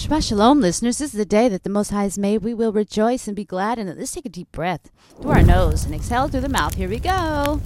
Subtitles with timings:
[0.00, 0.96] Shabbat Shalom, listeners.
[0.96, 2.38] This is the day that the Most High has made.
[2.38, 3.98] We will rejoice and be glad in it.
[3.98, 6.74] Let's take a deep breath through our nose and exhale through the mouth.
[6.74, 7.60] Here we go.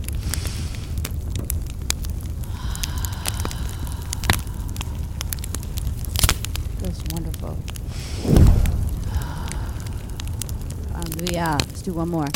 [6.81, 7.57] Feels wonderful.
[10.93, 11.57] Hallelujah.
[11.61, 12.27] Let's do one more.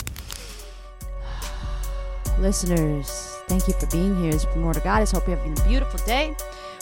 [2.38, 4.32] Listeners, thank you for being here.
[4.32, 5.10] It's Primordial Goddess.
[5.10, 6.36] Hope you're having a beautiful day.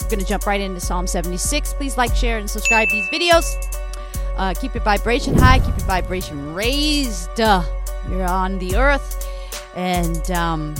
[0.07, 1.73] We're going to jump right into Psalm 76.
[1.73, 3.43] Please like, share, and subscribe these videos.
[4.37, 7.41] Uh, keep your vibration high, keep your vibration raised.
[7.41, 7.61] Uh,
[8.07, 9.27] you're on the earth,
[9.75, 10.75] and um,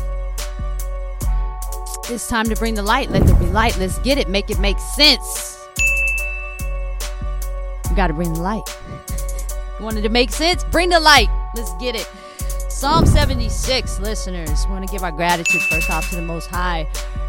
[2.09, 3.09] it's time to bring the light.
[3.09, 3.77] Let there be light.
[3.77, 4.29] Let's get it.
[4.29, 5.67] Make it make sense.
[7.89, 8.63] You got to bring the light.
[9.77, 10.63] You wanted to make sense?
[10.63, 11.27] Bring the light.
[11.55, 12.09] Let's get it.
[12.67, 14.65] Psalm 76, listeners.
[14.65, 16.87] We want to give our gratitude first off to the Most High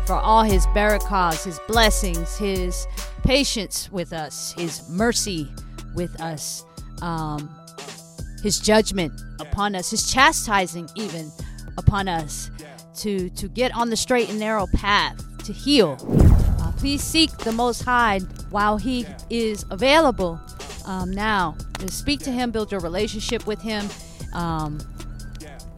[0.09, 2.87] for all his barakahs, his blessings, his
[3.25, 5.47] patience with us, his mercy
[5.95, 6.65] with us,
[7.03, 7.55] um,
[8.43, 11.31] his judgment upon us, his chastising even
[11.77, 12.51] upon us
[12.95, 15.99] to, to get on the straight and narrow path, to heal.
[16.59, 20.41] Uh, please seek the Most High while he is available
[20.87, 21.55] um, now.
[21.81, 23.87] To speak to him, build your relationship with him.
[24.33, 24.79] Um,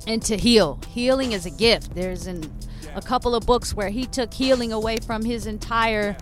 [0.06, 0.80] and to heal.
[0.88, 1.94] Healing is a gift.
[1.94, 2.50] There's an,
[2.94, 6.16] a couple of books where he took healing away from his entire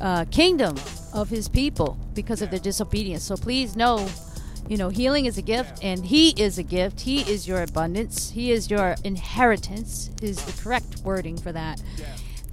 [0.00, 0.76] uh, kingdom
[1.12, 3.22] of his people because of their disobedience.
[3.22, 4.08] So please know,
[4.68, 7.00] you know, healing is a gift and he is a gift.
[7.00, 8.30] He is your abundance.
[8.30, 11.82] He is your inheritance, is the correct wording for that.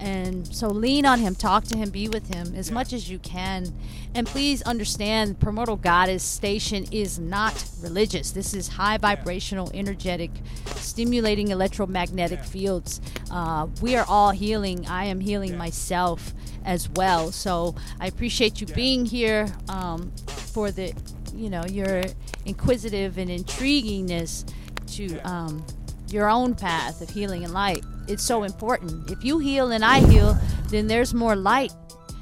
[0.02, 3.20] And so lean on him, talk to him, be with him as much as you
[3.20, 3.72] can.
[4.16, 8.32] And please understand, Primordial Goddess Station is not religious.
[8.32, 10.32] This is high vibrational, energetic,
[10.74, 13.00] stimulating electromagnetic fields.
[13.30, 14.84] Uh, we are all healing.
[14.88, 17.30] I am healing myself as well.
[17.30, 20.92] So I appreciate you being here um, for the,
[21.32, 22.02] you know, your
[22.44, 24.52] inquisitive and intriguingness
[24.96, 25.64] to um,
[26.08, 29.10] your own path of healing and light it's so important.
[29.10, 30.36] If you heal and I heal,
[30.68, 31.72] then there's more light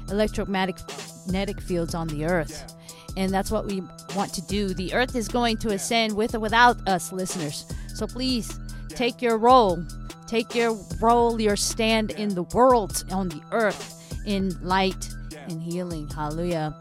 [0.09, 2.75] electromagnetic fields on the earth.
[3.17, 3.81] And that's what we
[4.15, 4.73] want to do.
[4.73, 7.65] The earth is going to ascend with or without us, listeners.
[7.93, 8.57] So please
[8.89, 9.83] take your role.
[10.27, 15.13] Take your role, your stand in the world, on the earth, in light
[15.49, 16.07] and healing.
[16.07, 16.77] Hallelujah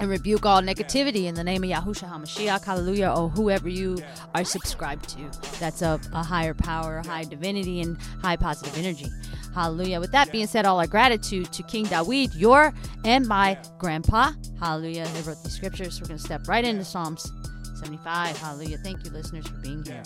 [0.00, 3.98] and rebuke all negativity in the name of Yahushua HaMashiach, hallelujah, or whoever you
[4.34, 5.58] are subscribed to.
[5.58, 9.08] That's a, a higher power, high divinity, and high positive energy.
[9.54, 10.00] Hallelujah.
[10.00, 12.74] With that being said, all our gratitude to King Dawid, your
[13.04, 14.32] and my grandpa.
[14.60, 15.06] Hallelujah.
[15.06, 16.00] They wrote these scriptures.
[16.00, 17.32] We're going to step right into Psalms
[17.76, 18.36] 75.
[18.36, 18.78] Hallelujah.
[18.78, 20.02] Thank you, listeners, for being here.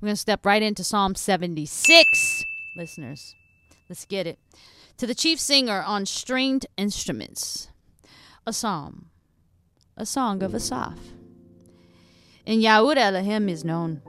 [0.00, 2.44] We're going to step right into Psalm 76,
[2.76, 3.34] listeners.
[3.88, 4.38] Let's get it
[4.96, 7.68] to the chief singer on stringed instruments,
[8.46, 9.10] a psalm,
[9.96, 10.98] a song of Asaph.
[12.46, 14.02] And Yahweh Elohim is known.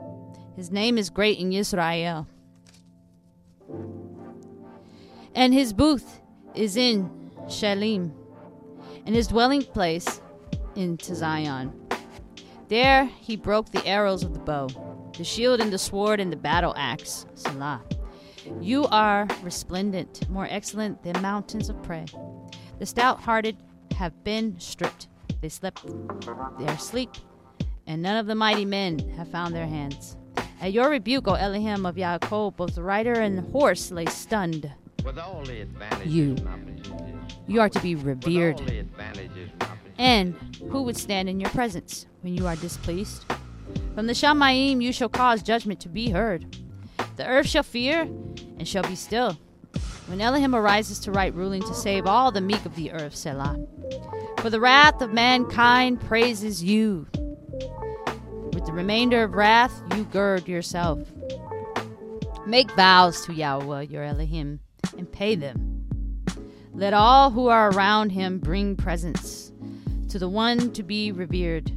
[0.54, 2.26] His name is great in Israel.
[5.34, 6.20] And his booth
[6.54, 7.10] is in
[7.46, 8.12] Shalim,
[9.04, 10.20] and his dwelling place
[10.74, 11.72] in Zion.
[12.68, 14.68] There he broke the arrows of the bow,
[15.16, 17.26] the shield and the sword and the battle axe.
[17.34, 17.82] Salah.
[18.60, 22.06] You are resplendent, more excellent than mountains of prey.
[22.78, 23.56] The stout hearted
[23.96, 25.08] have been stripped.
[25.40, 25.84] They slept
[26.58, 27.10] their sleep,
[27.86, 30.16] and none of the mighty men have found their hands.
[30.60, 34.72] At your rebuke, O Elohim of Yaakov, both rider and horse lay stunned.
[36.04, 36.36] You,
[37.46, 38.60] you are to be revered.
[39.98, 40.34] And
[40.70, 43.24] who would stand in your presence when you are displeased?
[43.94, 46.56] From the Shamaim you shall cause judgment to be heard.
[47.16, 48.08] The earth shall fear
[48.58, 49.38] and shall be still.
[50.06, 53.58] When Elohim arises to right ruling to save all the meek of the earth, Selah.
[54.38, 57.08] For the wrath of mankind praises you.
[58.52, 61.00] With the remainder of wrath, you gird yourself.
[62.46, 64.60] Make vows to Yahweh, your Elohim,
[64.96, 65.84] and pay them.
[66.72, 69.52] Let all who are around him bring presents
[70.10, 71.72] to the one to be revered.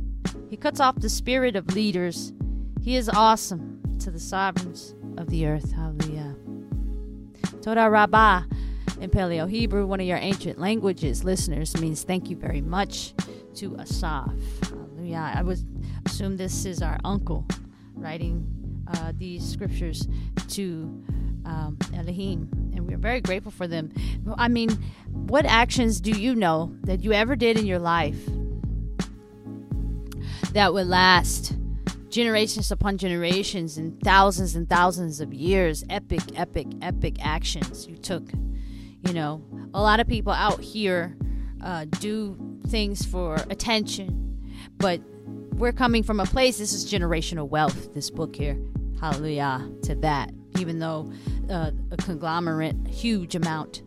[0.49, 2.33] He cuts off the spirit of leaders.
[2.81, 5.71] He is awesome to the sovereigns of the earth.
[5.71, 6.35] Hallelujah.
[7.69, 8.45] Toda Rabbah
[8.99, 13.13] in Paleo Hebrew, one of your ancient languages, listeners, means thank you very much
[13.57, 14.33] to Asaph.
[14.63, 15.33] Hallelujah.
[15.35, 15.59] I would
[16.07, 17.45] assume this is our uncle
[17.93, 18.43] writing
[18.91, 20.07] uh, these scriptures
[20.47, 21.03] to
[21.45, 23.91] um, Elohim, and we're very grateful for them.
[24.35, 24.71] I mean,
[25.11, 28.19] what actions do you know that you ever did in your life
[30.53, 31.53] that would last
[32.09, 38.31] generations upon generations and thousands and thousands of years, epic, epic, epic actions you took.
[39.07, 41.15] You know, a lot of people out here
[41.63, 44.37] uh, do things for attention,
[44.77, 45.01] but
[45.53, 46.57] we're coming from a place.
[46.57, 47.93] This is generational wealth.
[47.93, 48.57] This book here,
[48.99, 50.31] hallelujah to that.
[50.57, 51.11] Even though
[51.49, 53.83] uh, a conglomerate, huge amount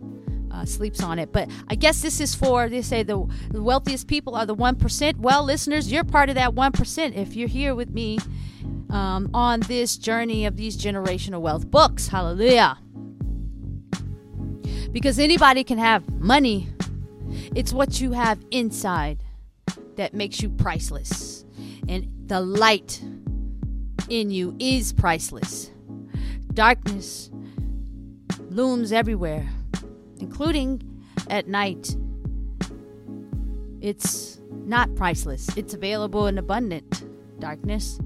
[0.53, 1.33] uh, sleeps on it.
[1.33, 5.17] But I guess this is for, they say the, wealthiest people are the 1%.
[5.17, 8.19] Well, listeners, you're part of that 1% if you're here with me
[8.91, 12.09] um, on this journey of these generational wealth books.
[12.09, 12.79] Hallelujah.
[14.93, 16.69] Because anybody can have money,
[17.57, 19.23] it's what you have inside
[19.97, 21.45] that makes you priceless.
[21.89, 23.03] And the light
[24.09, 25.71] in you is priceless.
[26.53, 27.31] Darkness
[28.51, 29.49] looms everywhere
[30.23, 30.81] including
[31.29, 31.97] at night.
[33.81, 37.05] It's not priceless, it's available in abundant
[37.41, 37.99] darkness.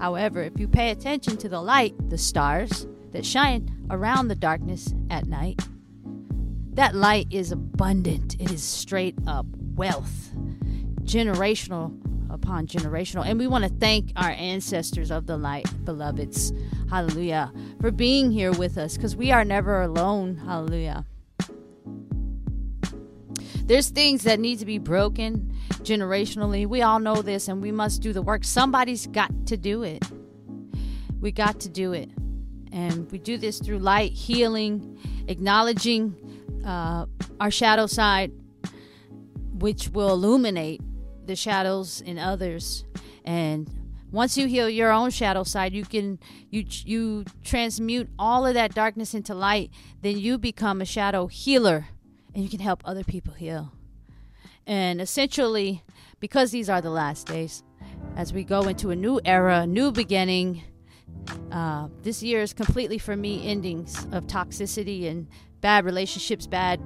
[0.00, 4.92] However, if you pay attention to the light, the stars that shine around the darkness
[5.10, 5.62] at night,
[6.74, 8.34] that light is abundant.
[8.40, 10.30] It is straight up wealth,
[11.02, 11.96] generational
[12.30, 13.26] upon generational.
[13.26, 16.52] And we want to thank our ancestors of the light, beloveds,
[16.88, 21.04] hallelujah, for being here with us because we are never alone, hallelujah.
[23.70, 26.66] There's things that need to be broken generationally.
[26.66, 28.42] We all know this, and we must do the work.
[28.42, 30.04] Somebody's got to do it.
[31.20, 32.10] We got to do it.
[32.72, 36.16] And we do this through light, healing, acknowledging
[36.66, 37.06] uh,
[37.38, 38.32] our shadow side,
[39.52, 40.80] which will illuminate
[41.26, 42.84] the shadows in others.
[43.24, 43.70] And
[44.10, 46.18] once you heal your own shadow side, you can
[46.50, 49.70] you you transmute all of that darkness into light.
[50.02, 51.86] Then you become a shadow healer
[52.34, 53.72] and you can help other people heal.
[54.66, 55.82] And essentially,
[56.20, 57.62] because these are the last days,
[58.16, 60.62] as we go into a new era, new beginning,
[61.50, 65.26] uh, this year is completely for me endings of toxicity and
[65.60, 66.80] bad relationships, bad,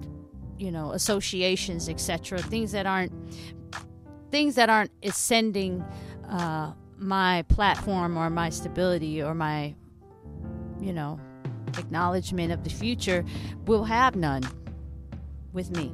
[0.59, 2.39] you know, associations, etc.
[2.39, 3.13] Things that aren't
[4.31, 5.85] things that aren't ascending
[6.29, 9.75] uh, my platform or my stability or my,
[10.81, 11.21] you know,
[11.79, 13.25] acknowledgement of the future
[13.67, 14.43] will have none
[15.55, 15.93] with me.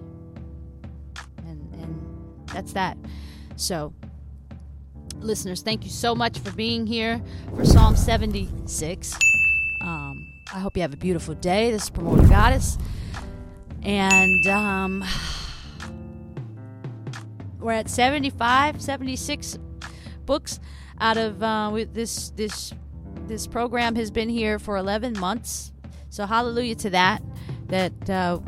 [1.47, 2.97] And, and that's that.
[3.57, 3.93] So,
[5.21, 7.23] listeners, thank you so much for being here
[7.55, 9.15] for Psalm 76.
[9.83, 11.71] Um, I hope you have a beautiful day.
[11.71, 12.79] This is Primordial Goddess.
[13.83, 15.05] And um,
[17.61, 19.59] we're at 75, 76
[20.27, 20.61] books
[21.01, 22.75] out of uh, this this
[23.27, 25.73] this program has been here for 11 months.
[26.11, 27.23] So hallelujah to that.
[27.69, 28.41] That uh,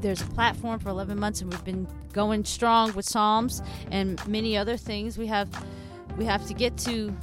[0.00, 4.56] there's a platform for 11 months, and we've been going strong with Psalms and many
[4.56, 5.18] other things.
[5.18, 5.48] We have
[6.16, 7.14] we have to get to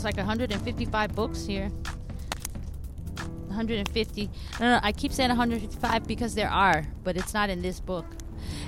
[0.00, 1.68] it's like 155 books here.
[3.48, 4.30] 150.
[4.58, 8.06] No, no, I keep saying 155 because there are, but it's not in this book.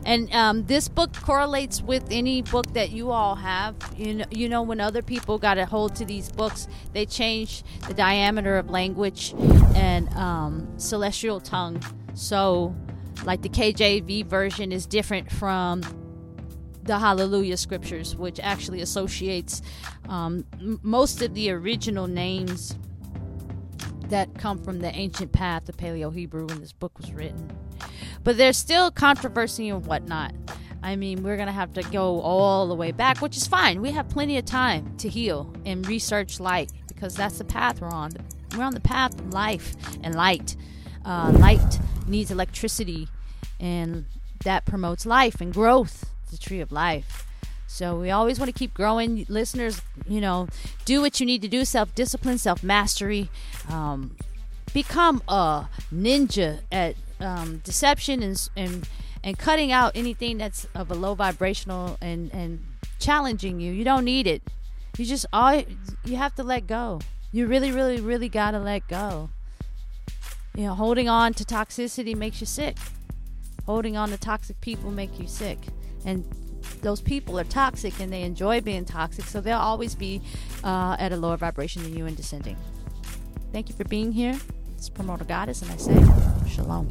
[0.04, 3.76] And um, this book correlates with any book that you all have.
[3.96, 7.62] You know, you know, when other people got a hold to these books, they change
[7.86, 9.34] the diameter of language
[9.74, 11.82] and um, celestial tongue.
[12.14, 12.74] So,
[13.24, 15.82] like the KJV version is different from
[16.82, 19.62] the Hallelujah scriptures, which actually associates
[20.08, 22.76] um, m- most of the original names
[24.08, 27.50] that come from the ancient path of Paleo Hebrew when this book was written.
[28.24, 30.32] But there's still controversy and whatnot.
[30.82, 33.80] I mean, we're going to have to go all the way back, which is fine.
[33.80, 37.88] We have plenty of time to heal and research light because that's the path we're
[37.88, 38.12] on.
[38.56, 40.56] We're on the path of life and light.
[41.04, 43.08] Uh, light needs electricity,
[43.58, 44.06] and
[44.44, 47.26] that promotes life and growth, the tree of life.
[47.66, 49.24] So we always want to keep growing.
[49.28, 50.48] Listeners, you know,
[50.84, 53.30] do what you need to do self discipline, self mastery.
[53.68, 54.16] Um,
[54.74, 58.88] become a ninja at um, deception and and
[59.24, 62.64] and cutting out anything that's of a low vibrational and and
[62.98, 63.72] challenging you.
[63.72, 64.42] You don't need it.
[64.98, 65.62] You just all
[66.04, 67.00] you have to let go.
[67.32, 69.30] You really, really, really gotta let go.
[70.54, 72.76] You know, holding on to toxicity makes you sick.
[73.64, 75.58] Holding on to toxic people make you sick,
[76.04, 76.24] and
[76.82, 80.20] those people are toxic and they enjoy being toxic, so they'll always be
[80.64, 82.56] uh, at a lower vibration than you and descending.
[83.52, 84.38] Thank you for being here.
[84.76, 86.86] It's Primordial Goddess, and I say shalom.